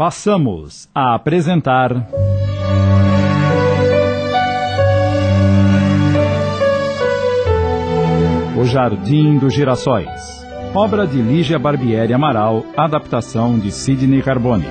Passamos 0.00 0.88
a 0.94 1.14
apresentar. 1.14 1.92
O 8.58 8.64
Jardim 8.64 9.36
dos 9.36 9.52
Girassóis. 9.52 10.08
Obra 10.74 11.06
de 11.06 11.20
Lígia 11.20 11.58
Barbieri 11.58 12.14
Amaral, 12.14 12.64
adaptação 12.78 13.58
de 13.58 13.70
Sidney 13.70 14.22
Carbone. 14.22 14.64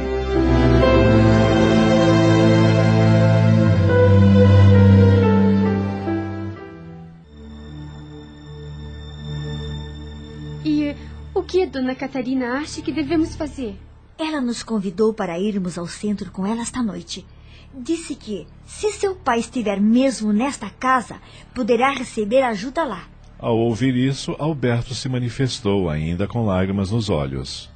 E 10.65 10.95
o 11.35 11.43
que 11.43 11.61
a 11.61 11.65
dona 11.67 11.93
Catarina 11.93 12.53
acha 12.53 12.81
que 12.81 12.91
devemos 12.91 13.35
fazer? 13.35 13.77
Ela 14.19 14.41
nos 14.41 14.61
convidou 14.61 15.13
para 15.13 15.39
irmos 15.39 15.77
ao 15.77 15.87
centro 15.87 16.29
com 16.29 16.45
ela 16.45 16.61
esta 16.61 16.83
noite. 16.83 17.25
Disse 17.73 18.15
que, 18.15 18.45
se 18.65 18.91
seu 18.91 19.15
pai 19.15 19.39
estiver 19.39 19.79
mesmo 19.79 20.33
nesta 20.33 20.69
casa, 20.69 21.21
poderá 21.55 21.91
receber 21.91 22.41
ajuda 22.41 22.83
lá. 22.83 23.07
Ao 23.37 23.57
ouvir 23.57 23.95
isso, 23.95 24.35
Alberto 24.37 24.93
se 24.93 25.07
manifestou, 25.07 25.89
ainda 25.89 26.27
com 26.27 26.45
lágrimas 26.45 26.91
nos 26.91 27.09
olhos. 27.09 27.69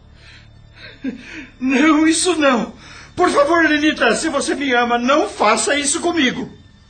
Não, 1.57 2.05
isso 2.05 2.35
não! 2.35 2.73
Por 3.16 3.30
favor, 3.30 3.63
Lenita, 3.63 4.13
se 4.16 4.27
você 4.27 4.53
me 4.55 4.73
ama, 4.73 4.97
não 4.97 5.30
faça 5.30 5.77
isso 5.77 6.02
comigo! 6.02 6.49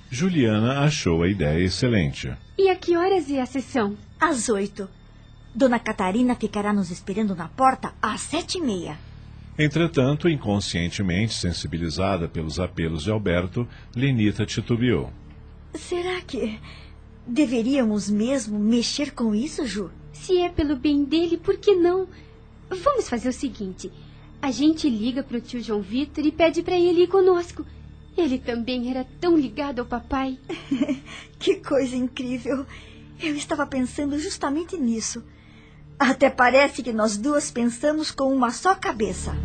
Juliana 0.10 0.80
achou 0.80 1.22
a 1.22 1.28
ideia 1.28 1.64
excelente. 1.64 2.32
E 2.58 2.70
a 2.70 2.76
que 2.76 2.96
horas 2.96 3.30
é 3.30 3.42
a 3.42 3.46
sessão? 3.46 3.98
Às 4.20 4.50
oito. 4.50 4.90
Dona 5.54 5.80
Catarina 5.80 6.34
ficará 6.36 6.72
nos 6.72 6.90
esperando 6.90 7.36
na 7.36 7.48
porta 7.50 7.94
às 8.02 8.22
sete 8.22 8.58
e 8.58 8.62
meia. 8.62 8.98
Entretanto, 9.58 10.28
inconscientemente 10.28 11.34
sensibilizada 11.34 12.28
pelos 12.28 12.60
apelos 12.60 13.04
de 13.04 13.12
Alberto, 13.12 13.68
Lenita 13.96 14.46
titubeou. 14.46 15.12
Será 15.76 16.22
que 16.22 16.60
deveríamos 17.28 18.10
mesmo 18.10 18.58
mexer 18.58 19.12
com 19.12 19.36
isso, 19.36 19.66
Ju? 19.66 19.92
Se 20.12 20.40
é 20.40 20.50
pelo 20.50 20.76
bem 20.76 21.04
dele, 21.04 21.38
por 21.38 21.58
que 21.58 21.76
não? 21.76 22.08
Vamos 22.70 23.08
fazer 23.08 23.30
o 23.30 23.34
seguinte: 23.34 23.92
a 24.42 24.50
gente 24.50 24.90
liga 24.90 25.22
para 25.22 25.38
o 25.38 25.42
tio 25.42 25.62
João 25.62 25.82
Vitor 25.82 26.26
e 26.26 26.32
pede 26.32 26.64
para 26.64 26.78
ele 26.78 27.04
ir 27.04 27.08
conosco. 27.08 27.66
Ele 28.18 28.38
também 28.38 28.90
era 28.90 29.06
tão 29.20 29.38
ligado 29.38 29.80
ao 29.80 29.86
papai. 29.86 30.38
que 31.40 31.56
coisa 31.56 31.96
incrível! 31.96 32.66
Eu 33.22 33.36
estava 33.36 33.66
pensando 33.66 34.18
justamente 34.20 34.78
nisso. 34.78 35.24
Até 35.98 36.30
parece 36.30 36.84
que 36.84 36.92
nós 36.92 37.18
duas 37.18 37.52
pensamos 37.52 38.12
com 38.12 38.34
uma 38.34 38.52
só 38.52 38.76
cabeça. 38.76 39.36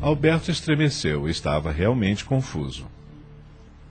Alberto 0.00 0.50
estremeceu 0.50 1.28
estava 1.28 1.72
realmente 1.72 2.24
confuso. 2.24 2.86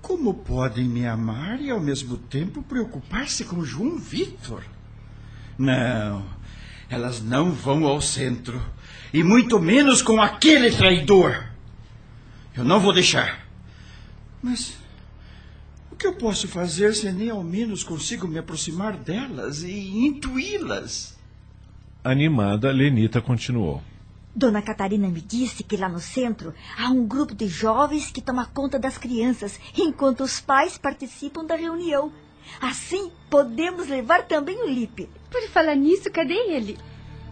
Como 0.02 0.34
podem 0.34 0.86
me 0.86 1.06
amar 1.06 1.60
e 1.60 1.70
ao 1.70 1.80
mesmo 1.80 2.18
tempo 2.18 2.62
preocupar-se 2.62 3.44
com 3.44 3.66
João 3.66 3.98
Vitor? 3.98 4.64
Não, 5.58 6.26
elas 6.90 7.22
não 7.22 7.52
vão 7.52 7.86
ao 7.86 8.00
centro. 8.00 8.62
E 9.14 9.24
muito 9.24 9.60
menos 9.60 10.02
com 10.02 10.22
aquele 10.22 10.72
traidor. 10.72 11.46
Eu 12.56 12.64
não 12.64 12.80
vou 12.80 12.94
deixar. 12.94 13.46
Mas 14.42 14.78
que 16.06 16.10
eu 16.10 16.14
posso 16.14 16.48
fazer 16.48 16.94
se 16.94 17.12
nem 17.12 17.32
ao 17.32 17.44
menos 17.44 17.84
consigo 17.84 18.28
me 18.28 18.38
aproximar 18.38 18.96
delas 18.96 19.64
e 19.64 20.06
intuí-las? 20.06 21.18
Animada, 22.04 22.72
Lenita 22.72 23.20
continuou. 23.20 23.82
Dona 24.36 24.62
Catarina 24.62 25.08
me 25.08 25.20
disse 25.20 25.64
que 25.64 25.76
lá 25.76 25.90
no 25.90 26.00
centro 26.00 26.54
há 26.78 26.92
um 26.92 27.08
grupo 27.08 27.34
de 27.34 27.48
jovens 27.48 28.12
que 28.12 28.22
toma 28.22 28.46
conta 28.46 28.78
das 28.78 29.00
crianças, 29.00 29.60
enquanto 29.76 30.22
os 30.22 30.40
pais 30.40 30.78
participam 30.78 31.44
da 31.44 31.56
reunião. 31.56 32.14
Assim, 32.62 33.12
podemos 33.28 33.88
levar 33.88 34.28
também 34.28 34.62
o 34.62 34.70
Lipe. 34.70 35.10
Por 35.32 35.42
falar 35.50 35.74
nisso, 35.74 36.12
cadê 36.12 36.36
ele? 36.36 36.78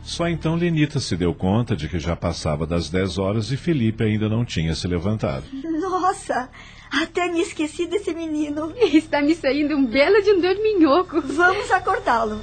Só 0.04 0.28
então 0.28 0.56
Lenita 0.56 1.00
se 1.00 1.16
deu 1.16 1.34
conta 1.34 1.76
de 1.76 1.88
que 1.88 1.98
já 1.98 2.16
passava 2.16 2.68
das 2.68 2.90
dez 2.90 3.18
horas 3.18 3.52
e 3.52 3.58
Felipe 3.58 4.04
ainda 4.04 4.28
não 4.28 4.44
tinha 4.44 4.76
se 4.76 4.88
levantado. 4.88 5.46
Nossa, 5.80 6.50
até 6.92 7.32
me 7.32 7.42
esqueci 7.42 7.88
desse 7.88 8.14
menino. 8.14 8.74
Está 8.94 9.22
me 9.22 9.34
saindo 9.34 9.76
um 9.76 9.86
belo 9.86 10.22
de 10.22 10.32
um 10.32 10.42
dorminhoco. 10.42 11.22
Vamos 11.22 11.72
acordá-lo. 11.72 12.42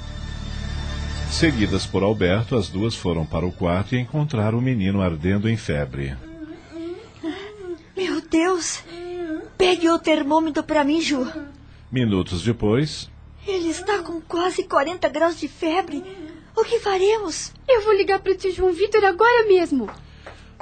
Seguidas 1.30 1.86
por 1.86 2.02
Alberto, 2.02 2.56
as 2.56 2.68
duas 2.68 2.96
foram 2.96 3.24
para 3.24 3.46
o 3.46 3.52
quarto 3.52 3.94
e 3.94 3.98
encontraram 4.00 4.58
o 4.58 4.62
menino 4.62 5.00
ardendo 5.00 5.48
em 5.48 5.56
febre. 5.56 6.16
Meu 7.96 8.20
Deus! 8.22 8.82
Pegue 9.56 9.88
o 9.90 9.98
termômetro 9.98 10.62
para 10.62 10.82
mim, 10.82 11.00
Ju. 11.00 11.30
Minutos 11.92 12.42
depois. 12.42 13.10
Ele 13.46 13.68
está 13.68 14.02
com 14.02 14.20
quase 14.20 14.64
40 14.64 15.08
graus 15.08 15.38
de 15.38 15.46
febre. 15.46 16.02
O 16.60 16.64
que 16.64 16.78
faremos? 16.78 17.54
Eu 17.66 17.82
vou 17.82 17.94
ligar 17.94 18.18
para 18.18 18.32
o 18.32 18.36
tio 18.36 18.52
João 18.52 18.74
Vitor 18.74 19.02
agora 19.02 19.48
mesmo. 19.48 19.88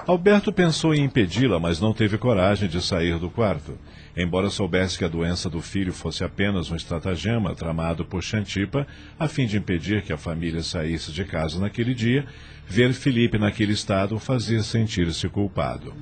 Alberto 0.06 0.52
pensou 0.52 0.94
em 0.94 1.02
impedi-la, 1.02 1.58
mas 1.58 1.80
não 1.80 1.92
teve 1.92 2.16
coragem 2.16 2.68
de 2.68 2.80
sair 2.80 3.18
do 3.18 3.28
quarto. 3.28 3.76
Embora 4.16 4.48
soubesse 4.48 4.96
que 4.96 5.04
a 5.04 5.08
doença 5.08 5.50
do 5.50 5.60
filho 5.60 5.92
fosse 5.92 6.22
apenas 6.22 6.70
um 6.70 6.76
estratagema 6.76 7.52
tramado 7.52 8.04
por 8.04 8.22
Xantipa, 8.22 8.86
a 9.18 9.26
fim 9.26 9.44
de 9.44 9.58
impedir 9.58 10.02
que 10.02 10.12
a 10.12 10.16
família 10.16 10.62
saísse 10.62 11.10
de 11.10 11.24
casa 11.24 11.58
naquele 11.58 11.92
dia, 11.92 12.24
ver 12.64 12.92
Felipe 12.92 13.36
naquele 13.36 13.72
estado 13.72 14.14
o 14.14 14.20
fazia 14.20 14.62
sentir-se 14.62 15.28
culpado. 15.28 15.92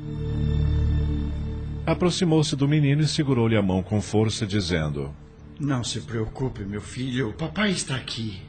Aproximou-se 1.86 2.54
do 2.54 2.68
menino 2.68 3.00
e 3.00 3.08
segurou-lhe 3.08 3.56
a 3.56 3.62
mão 3.62 3.82
com 3.82 4.02
força, 4.02 4.46
dizendo: 4.46 5.16
Não 5.58 5.82
se 5.82 6.02
preocupe, 6.02 6.64
meu 6.64 6.82
filho, 6.82 7.30
o 7.30 7.32
papai 7.32 7.70
está 7.70 7.96
aqui. 7.96 8.42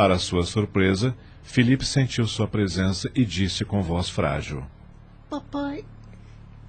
Para 0.00 0.18
sua 0.18 0.44
surpresa, 0.44 1.14
Felipe 1.42 1.84
sentiu 1.84 2.26
sua 2.26 2.48
presença 2.48 3.12
e 3.14 3.22
disse 3.22 3.66
com 3.66 3.82
voz 3.82 4.08
frágil: 4.08 4.64
Papai, 5.28 5.84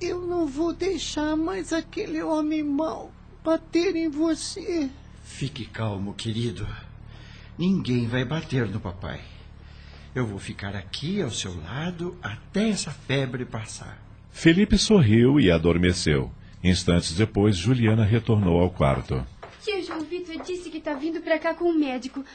eu 0.01 0.27
não 0.27 0.45
vou 0.45 0.73
deixar 0.73 1.37
mais 1.37 1.71
aquele 1.71 2.21
homem 2.21 2.61
mau 2.61 3.09
bater 3.41 3.95
em 3.95 4.09
você. 4.09 4.89
Fique 5.23 5.63
calmo, 5.63 6.13
querido. 6.13 6.67
Ninguém 7.57 8.05
vai 8.05 8.25
bater 8.25 8.67
no 8.67 8.81
papai. 8.81 9.21
Eu 10.13 10.27
vou 10.27 10.37
ficar 10.37 10.75
aqui 10.75 11.21
ao 11.21 11.31
seu 11.31 11.55
lado 11.63 12.17
até 12.21 12.67
essa 12.67 12.91
febre 12.91 13.45
passar. 13.45 13.97
Felipe 14.29 14.77
sorriu 14.77 15.39
e 15.39 15.49
adormeceu. 15.49 16.29
Instantes 16.61 17.13
depois, 17.13 17.55
Juliana 17.55 18.03
retornou 18.03 18.59
ao 18.59 18.69
quarto. 18.69 19.25
Tio 19.63 19.81
João 19.85 20.01
Vitor 20.01 20.43
disse 20.43 20.69
que 20.69 20.79
está 20.79 20.95
vindo 20.95 21.21
para 21.21 21.39
cá 21.39 21.53
com 21.53 21.65
um 21.65 21.77
médico. 21.77 22.25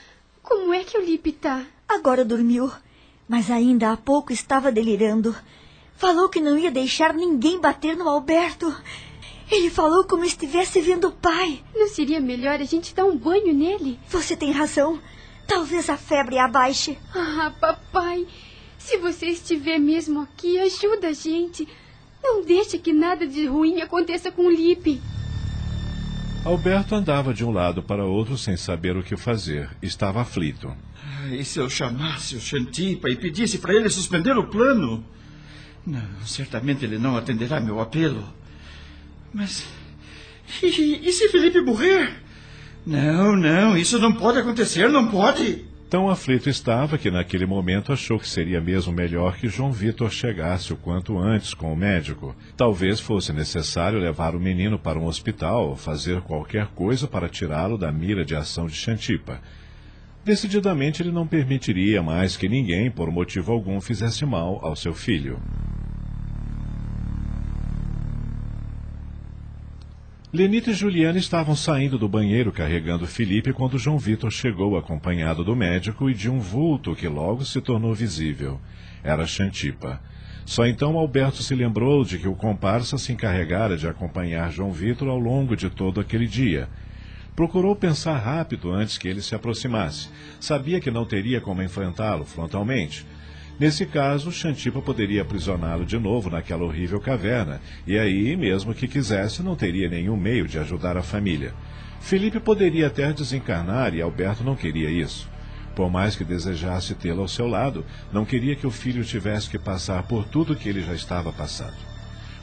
Como 0.46 0.72
é 0.72 0.84
que 0.84 0.96
o 0.96 1.04
Lipe 1.04 1.30
está? 1.30 1.66
Agora 1.88 2.24
dormiu, 2.24 2.70
mas 3.28 3.50
ainda 3.50 3.90
há 3.90 3.96
pouco 3.96 4.32
estava 4.32 4.70
delirando. 4.70 5.34
Falou 5.96 6.28
que 6.28 6.40
não 6.40 6.56
ia 6.56 6.70
deixar 6.70 7.12
ninguém 7.12 7.60
bater 7.60 7.96
no 7.96 8.08
Alberto. 8.08 8.72
Ele 9.50 9.68
falou 9.68 10.04
como 10.04 10.24
estivesse 10.24 10.80
vendo 10.80 11.08
o 11.08 11.12
pai. 11.12 11.64
Não 11.74 11.88
seria 11.88 12.20
melhor 12.20 12.60
a 12.60 12.64
gente 12.64 12.94
dar 12.94 13.06
um 13.06 13.16
banho 13.16 13.52
nele? 13.52 13.98
Você 14.08 14.36
tem 14.36 14.52
razão. 14.52 15.00
Talvez 15.48 15.90
a 15.90 15.96
febre 15.96 16.38
abaixe. 16.38 16.96
Ah, 17.12 17.52
papai, 17.60 18.24
se 18.78 18.98
você 18.98 19.26
estiver 19.26 19.80
mesmo 19.80 20.20
aqui, 20.20 20.60
ajuda 20.60 21.08
a 21.08 21.12
gente. 21.12 21.66
Não 22.22 22.42
deixe 22.42 22.78
que 22.78 22.92
nada 22.92 23.26
de 23.26 23.46
ruim 23.46 23.80
aconteça 23.80 24.30
com 24.30 24.42
o 24.42 24.50
Lipe. 24.50 25.02
Alberto 26.46 26.94
andava 26.94 27.34
de 27.34 27.44
um 27.44 27.50
lado 27.50 27.82
para 27.82 28.04
outro 28.04 28.38
sem 28.38 28.56
saber 28.56 28.96
o 28.96 29.02
que 29.02 29.16
fazer. 29.16 29.68
Estava 29.82 30.20
aflito. 30.20 30.72
E 31.32 31.44
se 31.44 31.58
eu 31.58 31.68
chamasse 31.68 32.36
o 32.36 32.40
Xantipa 32.40 33.10
e 33.10 33.16
pedisse 33.16 33.58
para 33.58 33.74
ele 33.74 33.90
suspender 33.90 34.38
o 34.38 34.46
plano? 34.46 35.04
Não, 35.84 36.06
certamente 36.24 36.84
ele 36.84 36.98
não 36.98 37.16
atenderá 37.16 37.60
meu 37.60 37.80
apelo. 37.80 38.22
Mas. 39.34 39.66
E, 40.62 41.08
e 41.08 41.12
se 41.12 41.28
Felipe 41.30 41.60
morrer? 41.60 42.22
Não, 42.86 43.34
não, 43.34 43.76
isso 43.76 43.98
não 43.98 44.12
pode 44.12 44.38
acontecer, 44.38 44.88
não 44.88 45.08
pode. 45.08 45.64
Tão 45.88 46.10
aflito 46.10 46.50
estava 46.50 46.98
que 46.98 47.12
naquele 47.12 47.46
momento 47.46 47.92
achou 47.92 48.18
que 48.18 48.28
seria 48.28 48.60
mesmo 48.60 48.92
melhor 48.92 49.36
que 49.36 49.48
João 49.48 49.70
Vitor 49.70 50.10
chegasse 50.10 50.72
o 50.72 50.76
quanto 50.76 51.16
antes 51.16 51.54
com 51.54 51.72
o 51.72 51.76
médico. 51.76 52.34
Talvez 52.56 52.98
fosse 52.98 53.32
necessário 53.32 54.00
levar 54.00 54.34
o 54.34 54.40
menino 54.40 54.80
para 54.80 54.98
um 54.98 55.06
hospital 55.06 55.68
ou 55.68 55.76
fazer 55.76 56.22
qualquer 56.22 56.66
coisa 56.74 57.06
para 57.06 57.28
tirá-lo 57.28 57.78
da 57.78 57.92
mira 57.92 58.24
de 58.24 58.34
ação 58.34 58.66
de 58.66 58.74
Xantipa. 58.74 59.40
Decididamente 60.24 61.02
ele 61.02 61.12
não 61.12 61.24
permitiria 61.24 62.02
mais 62.02 62.36
que 62.36 62.48
ninguém, 62.48 62.90
por 62.90 63.08
motivo 63.12 63.52
algum, 63.52 63.80
fizesse 63.80 64.26
mal 64.26 64.58
ao 64.64 64.74
seu 64.74 64.92
filho. 64.92 65.40
Lenita 70.32 70.72
e 70.72 70.74
Juliana 70.74 71.18
estavam 71.18 71.54
saindo 71.54 71.96
do 71.96 72.08
banheiro 72.08 72.50
carregando 72.50 73.06
Felipe 73.06 73.52
quando 73.52 73.78
João 73.78 73.96
Vitor 73.96 74.28
chegou 74.32 74.76
acompanhado 74.76 75.44
do 75.44 75.54
médico 75.54 76.10
e 76.10 76.14
de 76.14 76.28
um 76.28 76.40
vulto 76.40 76.96
que 76.96 77.06
logo 77.06 77.44
se 77.44 77.60
tornou 77.60 77.94
visível. 77.94 78.60
Era 79.04 79.24
Xantipa. 79.24 80.00
Só 80.44 80.66
então 80.66 80.98
Alberto 80.98 81.44
se 81.44 81.54
lembrou 81.54 82.04
de 82.04 82.18
que 82.18 82.26
o 82.26 82.34
comparsa 82.34 82.98
se 82.98 83.12
encarregara 83.12 83.76
de 83.76 83.86
acompanhar 83.86 84.50
João 84.50 84.72
Vitor 84.72 85.08
ao 85.08 85.18
longo 85.18 85.56
de 85.56 85.70
todo 85.70 86.00
aquele 86.00 86.26
dia. 86.26 86.68
Procurou 87.36 87.76
pensar 87.76 88.18
rápido 88.18 88.72
antes 88.72 88.98
que 88.98 89.06
ele 89.06 89.22
se 89.22 89.34
aproximasse. 89.34 90.08
Sabia 90.40 90.80
que 90.80 90.90
não 90.90 91.04
teria 91.04 91.40
como 91.40 91.62
enfrentá-lo 91.62 92.24
frontalmente. 92.24 93.06
Nesse 93.58 93.86
caso, 93.86 94.30
Xantipa 94.30 94.82
poderia 94.82 95.22
aprisioná-lo 95.22 95.86
de 95.86 95.98
novo 95.98 96.28
naquela 96.28 96.64
horrível 96.64 97.00
caverna, 97.00 97.60
e 97.86 97.98
aí, 97.98 98.36
mesmo 98.36 98.74
que 98.74 98.86
quisesse, 98.86 99.42
não 99.42 99.56
teria 99.56 99.88
nenhum 99.88 100.16
meio 100.16 100.46
de 100.46 100.58
ajudar 100.58 100.96
a 100.98 101.02
família. 101.02 101.54
Felipe 101.98 102.38
poderia 102.38 102.86
até 102.86 103.10
desencarnar 103.12 103.94
e 103.94 104.02
Alberto 104.02 104.44
não 104.44 104.54
queria 104.54 104.90
isso. 104.90 105.28
Por 105.74 105.90
mais 105.90 106.14
que 106.14 106.24
desejasse 106.24 106.94
tê-lo 106.94 107.22
ao 107.22 107.28
seu 107.28 107.46
lado, 107.46 107.84
não 108.12 108.26
queria 108.26 108.54
que 108.54 108.66
o 108.66 108.70
filho 108.70 109.04
tivesse 109.04 109.48
que 109.48 109.58
passar 109.58 110.02
por 110.02 110.24
tudo 110.24 110.54
que 110.54 110.68
ele 110.68 110.82
já 110.82 110.94
estava 110.94 111.32
passando. 111.32 111.76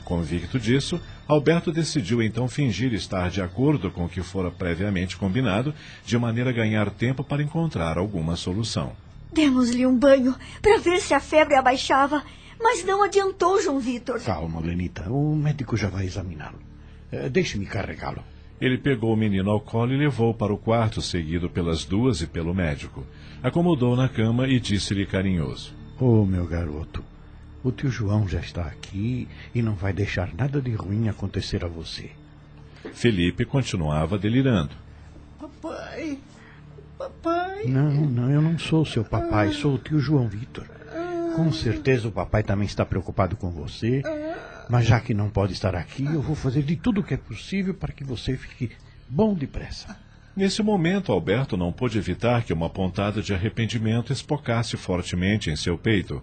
Convicto 0.04 0.58
disso, 0.58 1.00
Alberto 1.26 1.72
decidiu 1.72 2.22
então 2.22 2.48
fingir 2.48 2.92
estar 2.92 3.30
de 3.30 3.40
acordo 3.40 3.90
com 3.90 4.04
o 4.04 4.08
que 4.08 4.20
fora 4.20 4.50
previamente 4.50 5.16
combinado, 5.16 5.72
de 6.04 6.18
maneira 6.18 6.50
a 6.50 6.52
ganhar 6.52 6.90
tempo 6.90 7.24
para 7.24 7.42
encontrar 7.42 7.96
alguma 7.98 8.36
solução. 8.36 9.03
Demos-lhe 9.34 9.84
um 9.86 9.96
banho 9.96 10.34
para 10.62 10.78
ver 10.78 11.00
se 11.00 11.12
a 11.12 11.20
febre 11.20 11.56
abaixava, 11.56 12.22
mas 12.60 12.84
não 12.84 13.02
adiantou, 13.02 13.60
João 13.60 13.80
Vitor. 13.80 14.20
Calma, 14.20 14.60
Lenita. 14.60 15.10
O 15.10 15.34
médico 15.34 15.76
já 15.76 15.88
vai 15.88 16.06
examiná-lo. 16.06 16.58
Eh, 17.10 17.28
Deixe-me 17.28 17.66
carregá-lo. 17.66 18.22
Ele 18.60 18.78
pegou 18.78 19.12
o 19.12 19.16
menino 19.16 19.50
ao 19.50 19.60
colo 19.60 19.92
e 19.92 19.96
levou 19.96 20.32
para 20.32 20.54
o 20.54 20.56
quarto, 20.56 21.02
seguido 21.02 21.50
pelas 21.50 21.84
duas 21.84 22.22
e 22.22 22.26
pelo 22.26 22.54
médico. 22.54 23.04
Acomodou 23.42 23.96
na 23.96 24.08
cama 24.08 24.46
e 24.46 24.60
disse-lhe 24.60 25.04
carinhoso: 25.04 25.74
Oh, 26.00 26.24
meu 26.24 26.46
garoto, 26.46 27.04
o 27.62 27.72
tio 27.72 27.90
João 27.90 28.28
já 28.28 28.38
está 28.40 28.62
aqui 28.62 29.28
e 29.54 29.60
não 29.60 29.74
vai 29.74 29.92
deixar 29.92 30.32
nada 30.32 30.62
de 30.62 30.72
ruim 30.72 31.08
acontecer 31.08 31.64
a 31.64 31.68
você. 31.68 32.10
Felipe 32.92 33.44
continuava 33.44 34.16
delirando. 34.16 34.70
Papai, 35.40 36.18
papai. 37.24 37.64
Não, 37.64 37.90
não, 37.90 38.30
eu 38.30 38.42
não 38.42 38.58
sou 38.58 38.84
seu 38.84 39.02
papai, 39.02 39.52
sou 39.52 39.74
o 39.74 39.78
tio 39.78 39.98
João 39.98 40.28
Vitor. 40.28 40.66
Com 41.34 41.50
certeza 41.50 42.06
o 42.06 42.12
papai 42.12 42.42
também 42.42 42.66
está 42.66 42.84
preocupado 42.84 43.34
com 43.36 43.50
você, 43.50 44.02
mas 44.68 44.86
já 44.86 45.00
que 45.00 45.14
não 45.14 45.30
pode 45.30 45.54
estar 45.54 45.74
aqui, 45.74 46.04
eu 46.04 46.20
vou 46.20 46.36
fazer 46.36 46.62
de 46.62 46.76
tudo 46.76 47.00
o 47.00 47.04
que 47.04 47.14
é 47.14 47.16
possível 47.16 47.74
para 47.74 47.92
que 47.92 48.04
você 48.04 48.36
fique 48.36 48.70
bom 49.08 49.34
depressa. 49.34 49.96
Nesse 50.36 50.62
momento, 50.62 51.12
Alberto 51.12 51.56
não 51.56 51.72
pôde 51.72 51.96
evitar 51.96 52.42
que 52.44 52.52
uma 52.52 52.68
pontada 52.68 53.22
de 53.22 53.32
arrependimento 53.32 54.12
espocasse 54.12 54.76
fortemente 54.76 55.50
em 55.50 55.56
seu 55.56 55.78
peito. 55.78 56.22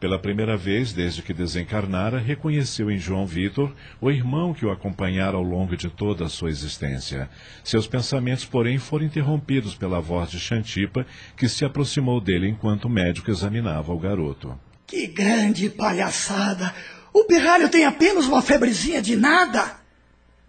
Pela 0.00 0.18
primeira 0.18 0.56
vez 0.56 0.94
desde 0.94 1.20
que 1.20 1.34
desencarnara, 1.34 2.18
reconheceu 2.18 2.90
em 2.90 2.96
João 2.96 3.26
Vitor 3.26 3.70
o 4.00 4.10
irmão 4.10 4.54
que 4.54 4.64
o 4.64 4.70
acompanhara 4.70 5.36
ao 5.36 5.42
longo 5.42 5.76
de 5.76 5.90
toda 5.90 6.24
a 6.24 6.28
sua 6.30 6.48
existência. 6.48 7.28
Seus 7.62 7.86
pensamentos, 7.86 8.46
porém, 8.46 8.78
foram 8.78 9.04
interrompidos 9.04 9.74
pela 9.74 10.00
voz 10.00 10.30
de 10.30 10.40
Xantipa, 10.40 11.06
que 11.36 11.46
se 11.50 11.66
aproximou 11.66 12.18
dele 12.18 12.48
enquanto 12.48 12.86
o 12.86 12.90
médico 12.90 13.30
examinava 13.30 13.92
o 13.92 13.98
garoto. 13.98 14.58
Que 14.86 15.06
grande 15.06 15.68
palhaçada! 15.68 16.74
O 17.12 17.24
pirralho 17.24 17.68
tem 17.68 17.84
apenas 17.84 18.24
uma 18.24 18.40
febrezinha 18.40 19.02
de 19.02 19.16
nada. 19.16 19.80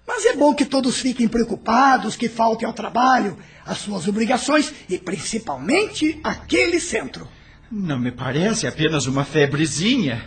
Mas 0.07 0.25
é 0.27 0.33
bom 0.33 0.56
que 0.56 0.63
todos 0.63 0.98
fiquem 0.98 1.27
preocupados, 1.27 2.15
que 2.15 2.30
faltem 2.30 2.65
ao 2.65 2.74
trabalho, 2.74 3.38
às 3.65 3.80
suas 3.80 4.07
obrigações 4.07 4.74
e 4.88 4.98
principalmente 4.98 6.21
aquele 6.24 6.80
centro. 6.80 7.27
Não 7.71 7.97
me 7.97 8.12
parece 8.12 8.68
apenas 8.68 9.07
uma 9.07 9.23
febrezinha. 9.23 10.21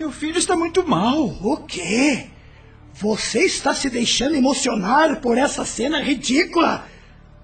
Meu 0.00 0.10
filho 0.10 0.36
está 0.36 0.56
muito 0.56 0.86
mal. 0.86 1.26
O 1.26 1.58
quê? 1.58 2.26
Você 2.94 3.44
está 3.44 3.72
se 3.72 3.88
deixando 3.88 4.34
emocionar 4.34 5.20
por 5.20 5.38
essa 5.38 5.64
cena 5.64 6.02
ridícula? 6.02 6.86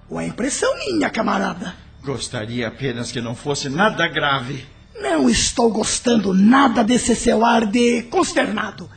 Ou 0.09 0.19
é 0.19 0.27
impressão 0.27 0.69
minha, 0.79 1.09
camarada? 1.09 1.73
Gostaria 2.03 2.67
apenas 2.67 3.11
que 3.11 3.21
não 3.21 3.33
fosse 3.33 3.69
nada 3.69 4.07
grave. 4.07 4.65
Não 5.01 5.29
estou 5.29 5.71
gostando 5.71 6.33
nada 6.33 6.83
desse 6.83 7.15
seu 7.15 7.45
ar 7.45 7.65
de 7.65 8.03
consternado. 8.03 8.89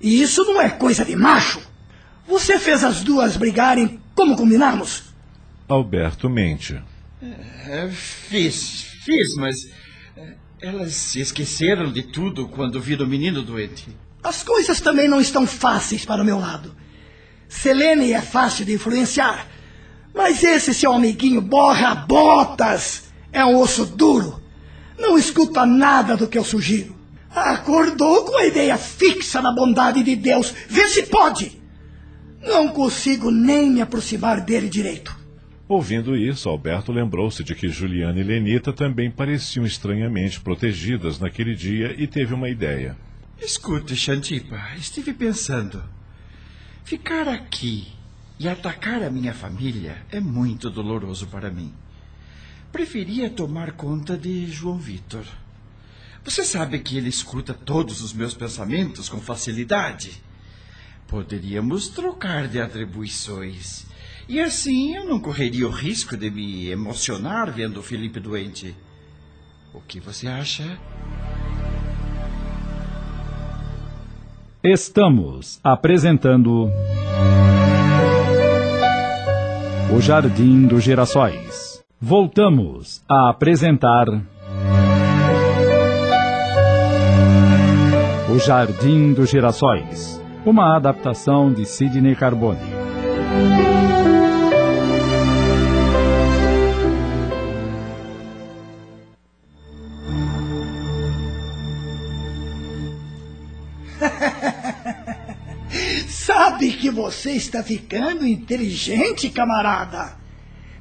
E 0.00 0.22
isso 0.22 0.42
não 0.44 0.60
é 0.60 0.70
coisa 0.70 1.04
de 1.04 1.14
macho. 1.14 1.60
Você 2.26 2.58
fez 2.58 2.82
as 2.82 3.02
duas 3.02 3.36
brigarem 3.36 4.00
como 4.14 4.36
combinamos? 4.36 5.04
Alberto 5.68 6.30
mente. 6.30 6.82
É, 7.22 7.88
fiz, 7.90 8.95
fiz, 9.06 9.36
mas 9.36 9.70
é, 10.16 10.34
elas 10.60 10.92
se 10.94 11.20
esqueceram 11.20 11.92
de 11.92 12.02
tudo 12.02 12.48
quando 12.48 12.80
viram 12.80 13.06
o 13.06 13.08
menino 13.08 13.40
doente. 13.40 13.86
As 14.22 14.42
coisas 14.42 14.80
também 14.80 15.06
não 15.06 15.20
estão 15.20 15.46
fáceis 15.46 16.04
para 16.04 16.22
o 16.22 16.24
meu 16.24 16.40
lado. 16.40 16.74
Selene 17.48 18.12
é 18.12 18.20
fácil 18.20 18.64
de 18.64 18.74
influenciar, 18.74 19.46
mas 20.12 20.42
esse 20.42 20.74
seu 20.74 20.92
amiguinho 20.92 21.40
borra-botas 21.40 23.04
é 23.32 23.44
um 23.44 23.56
osso 23.56 23.86
duro. 23.86 24.42
Não 24.98 25.16
escuta 25.16 25.64
nada 25.64 26.16
do 26.16 26.26
que 26.26 26.36
eu 26.36 26.44
sugiro. 26.44 26.96
Acordou 27.30 28.24
com 28.24 28.36
a 28.38 28.46
ideia 28.46 28.76
fixa 28.76 29.40
da 29.40 29.52
bondade 29.52 30.02
de 30.02 30.16
Deus. 30.16 30.52
Vê 30.68 30.88
se 30.88 31.04
pode. 31.04 31.62
Não 32.42 32.68
consigo 32.68 33.30
nem 33.30 33.70
me 33.70 33.82
aproximar 33.82 34.40
dele 34.40 34.68
direito. 34.68 35.15
Ouvindo 35.68 36.16
isso, 36.16 36.48
Alberto 36.48 36.92
lembrou-se 36.92 37.42
de 37.42 37.52
que 37.52 37.68
Juliana 37.68 38.20
e 38.20 38.22
Lenita 38.22 38.72
também 38.72 39.10
pareciam 39.10 39.66
estranhamente 39.66 40.40
protegidas 40.40 41.18
naquele 41.18 41.56
dia 41.56 41.92
e 41.98 42.06
teve 42.06 42.32
uma 42.32 42.48
ideia. 42.48 42.96
Escute, 43.40 43.96
Xantipa, 43.96 44.60
estive 44.76 45.12
pensando. 45.12 45.82
Ficar 46.84 47.26
aqui 47.26 47.88
e 48.38 48.48
atacar 48.48 49.02
a 49.02 49.10
minha 49.10 49.34
família 49.34 50.06
é 50.10 50.20
muito 50.20 50.70
doloroso 50.70 51.26
para 51.26 51.50
mim. 51.50 51.74
Preferia 52.70 53.28
tomar 53.28 53.72
conta 53.72 54.16
de 54.16 54.46
João 54.46 54.78
Vitor. 54.78 55.24
Você 56.24 56.44
sabe 56.44 56.78
que 56.78 56.96
ele 56.96 57.08
escuta 57.08 57.52
todos 57.52 58.02
os 58.02 58.12
meus 58.12 58.34
pensamentos 58.34 59.08
com 59.08 59.20
facilidade. 59.20 60.22
Poderíamos 61.08 61.88
trocar 61.88 62.46
de 62.46 62.60
atribuições. 62.60 63.86
E 64.28 64.40
assim 64.40 64.96
eu 64.96 65.04
não 65.04 65.20
correria 65.20 65.68
o 65.68 65.70
risco 65.70 66.16
de 66.16 66.28
me 66.30 66.68
emocionar 66.68 67.50
vendo 67.52 67.78
o 67.78 67.82
Felipe 67.82 68.18
doente. 68.18 68.74
O 69.72 69.80
que 69.80 70.00
você 70.00 70.26
acha? 70.26 70.78
Estamos 74.64 75.60
apresentando. 75.62 76.68
O 79.94 80.00
Jardim 80.00 80.66
dos 80.66 80.82
Girassóis. 80.82 81.84
Voltamos 82.00 83.04
a 83.08 83.30
apresentar. 83.30 84.08
O 88.28 88.38
Jardim 88.40 89.12
dos 89.12 89.30
Girassóis. 89.30 90.20
Uma 90.44 90.74
adaptação 90.74 91.52
de 91.52 91.64
Sidney 91.64 92.16
Carbone. 92.16 92.58
Você 107.06 107.32
está 107.32 107.62
ficando 107.62 108.26
inteligente, 108.26 109.30
camarada? 109.30 110.16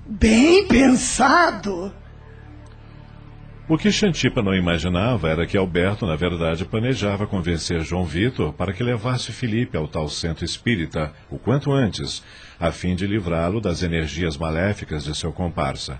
Bem 0.08 0.68
pensado. 0.68 1.94
O 3.70 3.78
que 3.78 3.92
Xantipa 3.92 4.42
não 4.42 4.56
imaginava 4.56 5.30
era 5.30 5.46
que 5.46 5.56
Alberto, 5.56 6.08
na 6.08 6.16
verdade, 6.16 6.66
planejava 6.66 7.28
convencer 7.28 7.84
João 7.84 8.06
Vitor 8.06 8.54
para 8.54 8.74
que 8.74 8.84
levasse 8.84 9.32
Felipe 9.32 9.78
ao 9.78 9.88
tal 9.88 10.10
centro 10.10 10.44
espírita, 10.44 11.14
o 11.30 11.38
quanto 11.38 11.72
antes, 11.72 12.24
a 12.60 12.72
fim 12.72 12.96
de 12.96 13.06
livrá-lo 13.06 13.62
das 13.62 13.84
energias 13.84 14.36
maléficas 14.36 15.04
de 15.04 15.16
seu 15.16 15.32
comparsa. 15.32 16.00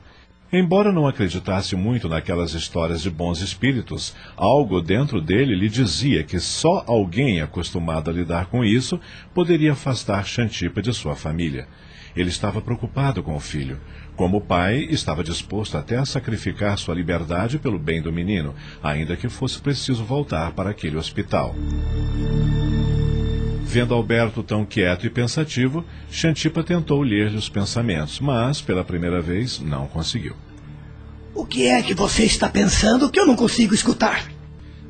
Embora 0.52 0.92
não 0.92 1.08
acreditasse 1.08 1.76
muito 1.76 2.08
naquelas 2.08 2.54
histórias 2.54 3.02
de 3.02 3.10
bons 3.10 3.42
espíritos, 3.42 4.16
algo 4.38 4.80
dentro 4.80 5.20
dele 5.20 5.56
lhe 5.56 5.68
dizia 5.68 6.24
que 6.24 6.40
só 6.40 6.84
alguém 6.88 7.42
acostumado 7.42 8.10
a 8.10 8.14
lidar 8.14 8.46
com 8.46 8.64
isso 8.64 9.00
poderia 9.34 9.74
afastar 9.74 10.26
Xantipa 10.26 10.82
de 10.82 10.94
sua 10.94 11.16
família. 11.16 11.68
Ele 12.16 12.30
estava 12.30 12.62
preocupado 12.62 13.22
com 13.22 13.36
o 13.36 13.40
filho. 13.40 13.80
Como 14.16 14.40
pai, 14.40 14.88
estava 14.90 15.24
disposto 15.24 15.78
até 15.78 15.98
a 15.98 16.06
sacrificar 16.06 16.78
sua 16.78 16.96
liberdade 16.96 17.60
pelo 17.60 17.78
bem 17.78 18.02
do 18.02 18.14
menino, 18.14 18.56
ainda 18.82 19.18
que 19.18 19.28
fosse 19.28 19.60
preciso 19.60 20.06
voltar 20.06 20.54
para 20.54 20.70
aquele 20.70 20.96
hospital. 20.96 21.54
Vendo 23.76 23.94
Alberto 23.94 24.42
tão 24.42 24.64
quieto 24.64 25.06
e 25.06 25.10
pensativo, 25.10 25.84
Xantipa 26.10 26.64
tentou 26.64 27.02
ler-lhe 27.02 27.36
os 27.36 27.50
pensamentos, 27.50 28.22
mas, 28.22 28.62
pela 28.62 28.86
primeira 28.86 29.22
vez, 29.22 29.60
não 29.60 29.86
conseguiu. 29.86 30.34
O 31.34 31.46
que 31.46 31.68
é 31.68 31.84
que 31.84 31.94
você 31.94 32.24
está 32.24 32.48
pensando 32.48 33.12
que 33.12 33.20
eu 33.20 33.26
não 33.26 33.36
consigo 33.36 33.76
escutar? 33.76 34.32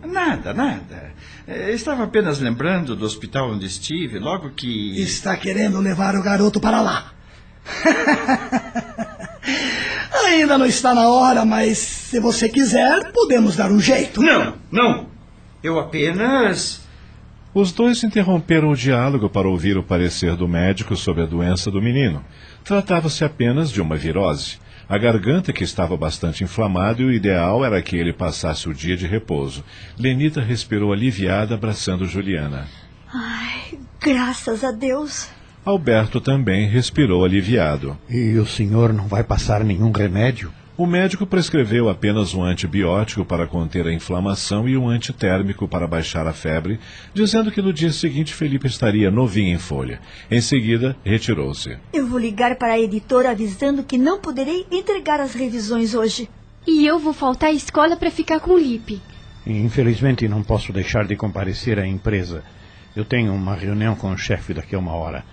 Nada, 0.05 0.53
nada. 0.53 1.11
Eh, 1.47 1.71
Estava 1.71 2.03
apenas 2.03 2.39
lembrando 2.39 2.95
do 2.95 3.03
hospital 3.03 3.53
onde 3.53 3.65
estive, 3.65 4.19
logo 4.19 4.51
que. 4.51 5.01
Está 5.01 5.35
querendo 5.35 5.79
levar 5.79 6.15
o 6.15 6.21
garoto 6.21 6.59
para 6.59 6.79
lá. 6.79 7.11
Ainda 10.27 10.59
não 10.59 10.65
está 10.67 10.93
na 10.93 11.09
hora, 11.09 11.43
mas 11.43 11.79
se 11.79 12.19
você 12.19 12.47
quiser, 12.47 13.11
podemos 13.11 13.55
dar 13.55 13.71
um 13.71 13.79
jeito. 13.79 14.21
Não, 14.21 14.53
não. 14.71 15.07
Eu 15.63 15.79
apenas. 15.79 16.84
Os 17.55 17.71
dois 17.71 18.03
interromperam 18.03 18.69
o 18.69 18.75
diálogo 18.75 19.29
para 19.29 19.47
ouvir 19.47 19.77
o 19.77 19.83
parecer 19.83 20.35
do 20.35 20.45
médico 20.45 20.93
sobre 20.93 21.23
a 21.23 21.25
doença 21.25 21.71
do 21.71 21.81
menino. 21.81 22.21
Tratava-se 22.65 23.23
apenas 23.23 23.71
de 23.71 23.81
uma 23.81 23.95
virose. 23.95 24.59
A 24.89 24.97
garganta 24.97 25.53
que 25.53 25.63
estava 25.63 25.95
bastante 25.95 26.43
inflamada 26.43 27.01
e 27.01 27.05
o 27.05 27.13
ideal 27.13 27.63
era 27.63 27.81
que 27.81 27.95
ele 27.95 28.11
passasse 28.11 28.67
o 28.67 28.73
dia 28.73 28.97
de 28.97 29.07
repouso. 29.07 29.63
Lenita 29.97 30.41
respirou 30.41 30.91
aliviada, 30.91 31.55
abraçando 31.55 32.03
Juliana. 32.03 32.67
Ai, 33.13 33.79
graças 34.01 34.61
a 34.61 34.73
Deus. 34.73 35.29
Alberto 35.63 36.19
também 36.19 36.67
respirou 36.67 37.23
aliviado. 37.23 37.97
E 38.09 38.37
o 38.37 38.45
senhor 38.45 38.91
não 38.91 39.07
vai 39.07 39.23
passar 39.23 39.63
nenhum 39.63 39.93
remédio? 39.93 40.51
O 40.77 40.85
médico 40.85 41.25
prescreveu 41.25 41.87
apenas 41.87 42.33
um 42.33 42.43
antibiótico 42.43 43.23
para 43.23 43.47
conter 43.47 43.87
a 43.87 43.93
inflamação 43.93 44.67
e 44.67 44.75
um 44.75 44.89
antitérmico 44.89 45.69
para 45.69 45.87
baixar 45.87 46.27
a 46.27 46.33
febre, 46.33 46.81
dizendo 47.13 47.49
que 47.49 47.61
no 47.61 47.71
dia 47.71 47.93
seguinte 47.93 48.33
Felipe 48.33 48.67
estaria 48.67 49.09
novinho 49.09 49.55
em 49.55 49.57
folha. 49.57 50.01
Em 50.29 50.41
seguida, 50.41 50.93
retirou-se. 51.05 51.77
Eu 51.93 52.05
vou 52.05 52.19
ligar 52.19 52.57
para 52.57 52.73
a 52.73 52.79
editora 52.79 53.31
avisando 53.31 53.83
que 53.83 53.97
não 53.97 54.19
poderei 54.19 54.65
entregar 54.69 55.21
as 55.21 55.33
revisões 55.33 55.95
hoje. 55.95 56.29
E 56.67 56.85
eu 56.85 56.99
vou 56.99 57.13
faltar 57.13 57.51
à 57.51 57.53
escola 57.53 57.95
para 57.95 58.11
ficar 58.11 58.41
com 58.41 58.51
o 58.51 58.59
Lipe. 58.59 59.01
Infelizmente, 59.47 60.27
não 60.27 60.43
posso 60.43 60.73
deixar 60.73 61.05
de 61.05 61.15
comparecer 61.15 61.79
à 61.79 61.87
empresa. 61.87 62.43
Eu 62.93 63.05
tenho 63.05 63.33
uma 63.33 63.55
reunião 63.55 63.95
com 63.95 64.11
o 64.11 64.17
chefe 64.17 64.53
daqui 64.53 64.75
a 64.75 64.79
uma 64.79 64.93
hora. 64.93 65.23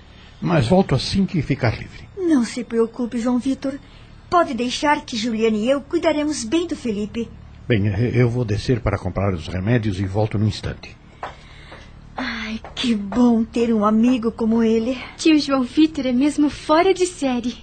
Mas 0.41 0.69
volto 0.69 0.95
assim 0.95 1.27
que 1.27 1.43
ficar 1.43 1.77
livre. 1.77 2.09
Não 2.17 2.45
se 2.45 2.63
preocupe, 2.63 3.19
João 3.19 3.41
Vitor. 3.41 3.75
Pode 4.33 4.55
deixar 4.55 5.05
que 5.05 5.15
Juliana 5.15 5.59
e 5.59 5.69
eu 5.69 5.83
cuidaremos 5.83 6.43
bem 6.43 6.67
do 6.67 6.75
Felipe. 6.75 7.29
Bem, 7.69 7.85
eu 8.15 8.31
vou 8.31 8.47
descer 8.47 8.81
para 8.81 8.97
comprar 8.97 9.35
os 9.35 9.47
remédios 9.47 10.01
e 10.01 10.07
volto 10.07 10.39
no 10.39 10.49
instante. 10.49 10.97
Ai, 12.17 12.59
que 12.75 12.95
bom 12.95 13.45
ter 13.45 13.75
um 13.75 13.85
amigo 13.85 14.33
como 14.33 14.63
ele. 14.63 14.97
Tio 15.19 15.39
João 15.39 15.63
Vitor 15.65 16.07
é 16.07 16.13
mesmo 16.13 16.49
fora 16.49 16.95
de 16.95 17.05
série. 17.05 17.57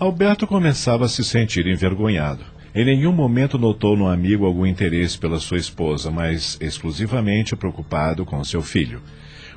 Alberto 0.00 0.48
começava 0.48 1.04
a 1.04 1.08
se 1.08 1.22
sentir 1.22 1.64
envergonhado. 1.68 2.44
Em 2.74 2.84
nenhum 2.84 3.12
momento 3.12 3.56
notou 3.56 3.96
no 3.96 4.08
amigo 4.08 4.46
algum 4.46 4.66
interesse 4.66 5.16
pela 5.16 5.38
sua 5.38 5.58
esposa, 5.58 6.10
mas 6.10 6.58
exclusivamente 6.60 7.54
preocupado 7.54 8.26
com 8.26 8.42
seu 8.42 8.62
filho. 8.62 9.00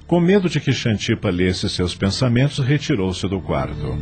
Com 0.05 0.19
medo 0.19 0.47
de 0.47 0.59
que 0.59 0.71
Xantipa 0.71 1.31
lesse 1.31 1.67
seus 1.67 1.95
pensamentos, 1.95 2.59
retirou-se 2.59 3.27
do 3.27 3.41
quarto. 3.41 3.97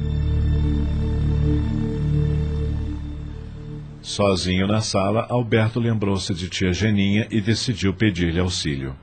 Sozinho 4.08 4.66
na 4.68 4.80
sala, 4.80 5.28
Alberto 5.30 5.82
lembrou-se 5.82 6.34
de 6.34 6.48
tia 6.48 6.72
Geninha 6.72 7.28
e 7.30 7.42
decidiu 7.42 7.94
pedir-lhe 7.94 8.40
auxílio. 8.40 8.96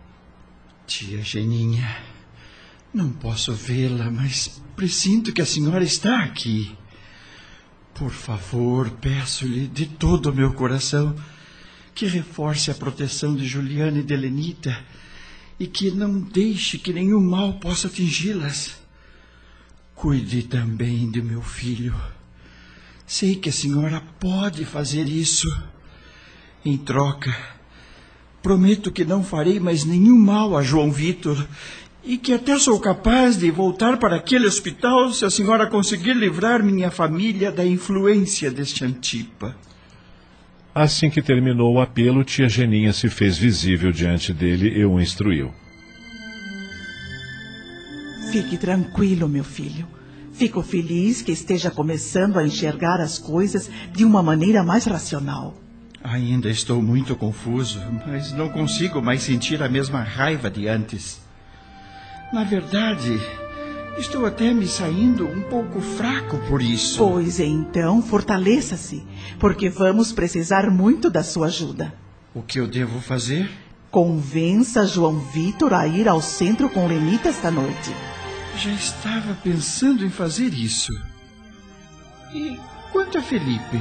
Tia 0.87 1.21
Geninha, 1.21 1.99
não 2.93 3.13
posso 3.13 3.53
vê-la, 3.53 4.11
mas 4.11 4.63
presinto 4.75 5.31
que 5.31 5.43
a 5.43 5.47
senhora 5.47 5.85
está 5.85 6.21
aqui. 6.21 6.75
Por 7.93 8.13
favor, 8.13 8.89
peço-lhe 8.93 9.69
de 9.69 9.85
todo 9.85 10.31
o 10.31 10.35
meu 10.35 10.55
coração 10.55 11.15
que 11.95 12.07
reforce 12.07 12.71
a 12.71 12.75
proteção 12.75 13.37
de 13.37 13.47
Juliana 13.47 13.99
e 13.99 14.03
de 14.03 14.17
Lenita 14.17 14.75
e 15.61 15.67
que 15.67 15.91
não 15.91 16.19
deixe 16.19 16.79
que 16.79 16.95
nenhum 16.95 17.21
mal 17.21 17.53
possa 17.61 17.89
atingi-las. 17.89 18.83
Cuide 19.95 20.45
também 20.45 21.11
de 21.11 21.21
meu 21.21 21.43
filho. 21.43 21.95
Sei 23.07 23.37
que 23.37 23.49
a 23.49 23.53
senhora 23.53 24.03
pode 24.19 24.65
fazer 24.65 25.09
isso. 25.09 25.49
Em 26.65 26.77
troca, 26.77 27.35
prometo 28.43 28.91
que 28.91 29.05
não 29.05 29.23
farei 29.23 29.61
mais 29.61 29.85
nenhum 29.85 30.19
mal 30.19 30.57
a 30.57 30.63
João 30.63 30.91
Vitor 30.91 31.47
e 32.03 32.19
que 32.19 32.33
até 32.33 32.59
sou 32.59 32.79
capaz 32.79 33.39
de 33.39 33.51
voltar 33.51 33.99
para 33.99 34.17
aquele 34.17 34.47
hospital 34.47 35.13
se 35.13 35.25
a 35.25 35.31
senhora 35.31 35.67
conseguir 35.67 36.15
livrar 36.15 36.63
minha 36.63 36.91
família 36.91 37.51
da 37.51 37.65
influência 37.65 38.51
deste 38.51 38.85
Antipa. 38.85 39.57
Assim 40.75 41.09
que 41.09 41.23
terminou 41.23 41.75
o 41.75 41.81
apelo, 41.81 42.25
tia 42.25 42.49
Geninha 42.49 42.93
se 42.93 43.09
fez 43.09 43.39
visível 43.39 43.93
diante 43.93 44.33
dele 44.33 44.69
e 44.77 44.85
o 44.85 45.01
instruiu. 45.01 45.53
Fique 48.33 48.59
tranquilo, 48.59 49.29
meu 49.29 49.45
filho. 49.45 49.87
Fico 50.35 50.63
feliz 50.63 51.23
que 51.23 51.31
esteja 51.31 51.71
começando 51.71 52.39
a 52.39 52.45
enxergar 52.45 53.01
as 53.01 53.21
coisas 53.21 53.71
de 53.93 54.05
uma 54.05 54.21
maneira 54.21 54.65
mais 54.65 54.85
racional. 54.85 55.55
Ainda 56.03 56.51
estou 56.51 56.83
muito 56.83 57.15
confuso, 57.15 57.81
mas 58.05 58.33
não 58.33 58.49
consigo 58.49 59.01
mais 59.01 59.23
sentir 59.23 59.63
a 59.63 59.69
mesma 59.69 60.03
raiva 60.03 60.51
de 60.51 60.67
antes. 60.67 61.21
Na 62.33 62.43
verdade, 62.43 63.17
estou 63.97 64.27
até 64.27 64.53
me 64.53 64.67
saindo 64.67 65.25
um 65.25 65.43
pouco 65.43 65.81
fraco 65.81 66.37
por 66.49 66.61
isso. 66.61 66.99
Pois 66.99 67.39
então, 67.39 68.03
fortaleça-se, 68.03 69.07
porque 69.39 69.69
vamos 69.69 70.13
precisar 70.13 70.69
muito 70.69 71.09
da 71.09 71.23
sua 71.23 71.47
ajuda. 71.47 71.95
O 72.35 72.43
que 72.43 72.59
eu 72.59 72.67
devo 72.67 73.01
fazer? 73.01 73.49
Convença 73.89 74.85
João 74.85 75.21
Vitor 75.21 75.73
a 75.73 75.87
ir 75.87 76.09
ao 76.09 76.21
centro 76.21 76.69
com 76.69 76.89
Lenita 76.89 77.29
esta 77.29 77.53
noite. 77.53 77.93
Já 78.57 78.71
estava 78.71 79.35
pensando 79.43 80.05
em 80.05 80.11
fazer 80.11 80.55
isso. 80.55 80.93
E 82.33 82.59
quanto 82.93 83.19
a 83.19 83.23
Felipe? 83.23 83.81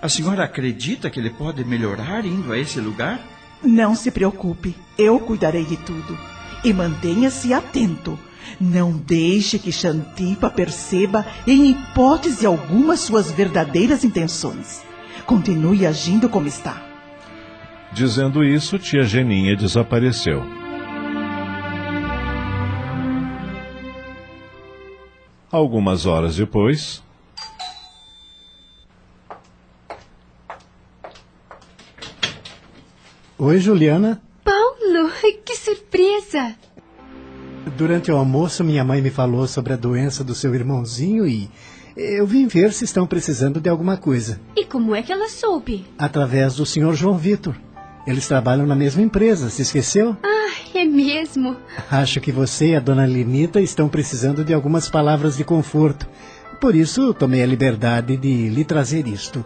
A 0.00 0.08
senhora 0.08 0.44
acredita 0.44 1.08
que 1.08 1.18
ele 1.18 1.30
pode 1.30 1.64
melhorar 1.64 2.24
indo 2.24 2.52
a 2.52 2.58
esse 2.58 2.80
lugar? 2.80 3.20
Não 3.62 3.94
se 3.94 4.10
preocupe, 4.10 4.76
eu 4.98 5.18
cuidarei 5.20 5.64
de 5.64 5.76
tudo. 5.76 6.18
E 6.64 6.72
mantenha-se 6.72 7.54
atento. 7.54 8.18
Não 8.60 8.92
deixe 8.92 9.58
que 9.58 9.72
Xantipa 9.72 10.50
perceba 10.50 11.24
em 11.46 11.70
hipótese 11.70 12.44
alguma 12.44 12.96
suas 12.96 13.30
verdadeiras 13.30 14.04
intenções. 14.04 14.82
Continue 15.24 15.86
agindo 15.86 16.28
como 16.28 16.46
está. 16.46 16.82
Dizendo 17.92 18.44
isso, 18.44 18.78
tia 18.78 19.04
Geninha 19.04 19.56
desapareceu. 19.56 20.61
Algumas 25.52 26.06
horas 26.06 26.34
depois. 26.34 27.02
Oi, 33.38 33.58
Juliana. 33.58 34.22
Paulo, 34.42 35.10
que 35.44 35.54
surpresa! 35.54 36.54
Durante 37.76 38.10
o 38.10 38.16
almoço, 38.16 38.64
minha 38.64 38.82
mãe 38.82 39.02
me 39.02 39.10
falou 39.10 39.46
sobre 39.46 39.74
a 39.74 39.76
doença 39.76 40.24
do 40.24 40.34
seu 40.34 40.54
irmãozinho 40.54 41.26
e 41.26 41.50
eu 41.94 42.26
vim 42.26 42.46
ver 42.46 42.72
se 42.72 42.86
estão 42.86 43.06
precisando 43.06 43.60
de 43.60 43.68
alguma 43.68 43.98
coisa. 43.98 44.40
E 44.56 44.64
como 44.64 44.94
é 44.94 45.02
que 45.02 45.12
ela 45.12 45.28
soube? 45.28 45.84
Através 45.98 46.54
do 46.54 46.64
senhor 46.64 46.94
João 46.94 47.18
Vitor. 47.18 47.54
Eles 48.06 48.26
trabalham 48.26 48.66
na 48.66 48.74
mesma 48.74 49.02
empresa, 49.02 49.50
se 49.50 49.60
esqueceu? 49.60 50.16
Ah, 50.22 50.31
é 50.74 50.84
mesmo. 50.84 51.56
Acho 51.90 52.20
que 52.20 52.32
você 52.32 52.70
e 52.70 52.76
a 52.76 52.80
dona 52.80 53.04
Lenita 53.04 53.60
estão 53.60 53.88
precisando 53.88 54.44
de 54.44 54.54
algumas 54.54 54.88
palavras 54.88 55.36
de 55.36 55.44
conforto. 55.44 56.08
Por 56.60 56.74
isso, 56.74 57.12
tomei 57.14 57.42
a 57.42 57.46
liberdade 57.46 58.16
de 58.16 58.48
lhe 58.48 58.64
trazer 58.64 59.06
isto. 59.06 59.44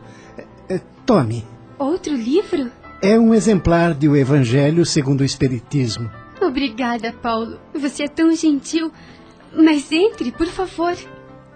Eh, 0.68 0.80
Tome. 1.04 1.44
Outro 1.78 2.14
livro? 2.14 2.70
É 3.02 3.18
um 3.18 3.34
exemplar 3.34 3.94
de 3.94 4.08
O 4.08 4.16
Evangelho 4.16 4.84
segundo 4.84 5.20
o 5.20 5.24
Espiritismo. 5.24 6.10
Obrigada, 6.40 7.12
Paulo. 7.12 7.58
Você 7.74 8.04
é 8.04 8.08
tão 8.08 8.34
gentil. 8.34 8.90
Mas 9.54 9.90
entre, 9.90 10.30
por 10.32 10.46
favor. 10.46 10.94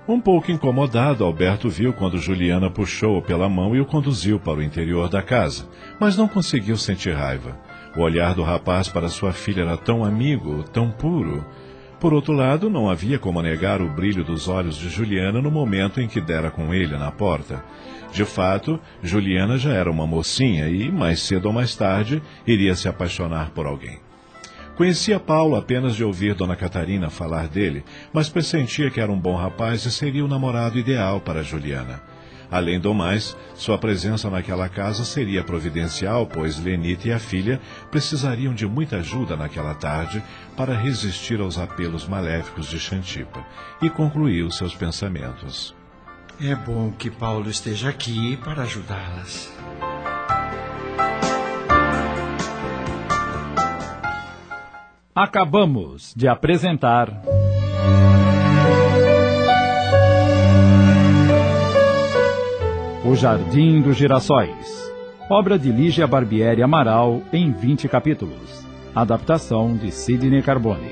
Um 0.08 0.20
pouco 0.20 0.50
incomodado, 0.50 1.24
Alberto 1.24 1.68
viu 1.68 1.92
quando 1.92 2.18
Juliana 2.18 2.70
puxou-o 2.70 3.22
pela 3.22 3.48
mão 3.48 3.76
e 3.76 3.80
o 3.80 3.86
conduziu 3.86 4.40
para 4.40 4.58
o 4.58 4.62
interior 4.62 5.08
da 5.08 5.22
casa, 5.22 5.68
mas 6.00 6.16
não 6.16 6.26
conseguiu 6.26 6.76
sentir 6.76 7.14
raiva. 7.14 7.56
O 7.96 8.02
olhar 8.02 8.34
do 8.34 8.42
rapaz 8.42 8.88
para 8.88 9.08
sua 9.08 9.32
filha 9.32 9.62
era 9.62 9.76
tão 9.76 10.04
amigo, 10.04 10.62
tão 10.72 10.90
puro. 10.90 11.44
Por 11.98 12.14
outro 12.14 12.32
lado, 12.32 12.70
não 12.70 12.88
havia 12.88 13.18
como 13.18 13.42
negar 13.42 13.82
o 13.82 13.88
brilho 13.88 14.24
dos 14.24 14.48
olhos 14.48 14.76
de 14.76 14.88
Juliana 14.88 15.42
no 15.42 15.50
momento 15.50 16.00
em 16.00 16.06
que 16.06 16.20
dera 16.20 16.50
com 16.50 16.72
ele 16.72 16.96
na 16.96 17.10
porta. 17.10 17.64
De 18.12 18.24
fato, 18.24 18.80
Juliana 19.02 19.58
já 19.58 19.72
era 19.72 19.90
uma 19.90 20.06
mocinha 20.06 20.68
e, 20.68 20.90
mais 20.90 21.20
cedo 21.20 21.46
ou 21.46 21.52
mais 21.52 21.74
tarde, 21.74 22.22
iria 22.46 22.74
se 22.74 22.88
apaixonar 22.88 23.50
por 23.50 23.66
alguém. 23.66 23.98
Conhecia 24.76 25.20
Paulo 25.20 25.56
apenas 25.56 25.94
de 25.94 26.02
ouvir 26.02 26.34
Dona 26.34 26.56
Catarina 26.56 27.10
falar 27.10 27.48
dele, 27.48 27.84
mas 28.12 28.30
pressentia 28.30 28.90
que 28.90 29.00
era 29.00 29.12
um 29.12 29.18
bom 29.18 29.36
rapaz 29.36 29.84
e 29.84 29.90
seria 29.90 30.24
o 30.24 30.28
namorado 30.28 30.78
ideal 30.78 31.20
para 31.20 31.42
Juliana. 31.42 32.00
Além 32.50 32.80
do 32.80 32.92
mais, 32.92 33.36
sua 33.54 33.78
presença 33.78 34.28
naquela 34.28 34.68
casa 34.68 35.04
seria 35.04 35.44
providencial, 35.44 36.26
pois 36.26 36.58
Lenita 36.58 37.08
e 37.08 37.12
a 37.12 37.18
filha 37.18 37.60
precisariam 37.90 38.52
de 38.52 38.66
muita 38.66 38.96
ajuda 38.96 39.36
naquela 39.36 39.74
tarde 39.74 40.22
para 40.56 40.74
resistir 40.74 41.40
aos 41.40 41.58
apelos 41.58 42.08
maléficos 42.08 42.66
de 42.66 42.78
Xantipa, 42.78 43.46
e 43.80 43.88
concluiu 43.88 44.50
seus 44.50 44.74
pensamentos. 44.74 45.74
É 46.40 46.54
bom 46.54 46.90
que 46.90 47.10
Paulo 47.10 47.50
esteja 47.50 47.90
aqui 47.90 48.36
para 48.38 48.62
ajudá-las. 48.62 49.52
Acabamos 55.14 56.14
de 56.16 56.26
apresentar. 56.26 57.22
O 63.10 63.16
Jardim 63.16 63.82
dos 63.82 63.96
Girassóis. 63.96 64.88
Obra 65.28 65.58
de 65.58 65.72
Lígia 65.72 66.06
Barbieri 66.06 66.62
Amaral 66.62 67.20
em 67.32 67.50
20 67.50 67.88
capítulos. 67.88 68.64
Adaptação 68.94 69.76
de 69.76 69.90
Sidney 69.90 70.40
Carbone. 70.42 70.86